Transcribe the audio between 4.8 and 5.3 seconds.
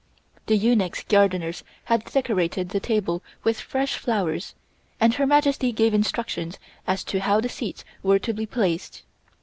and Her